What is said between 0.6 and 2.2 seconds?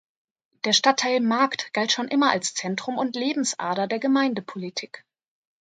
Der Stadtteil Markt galt schon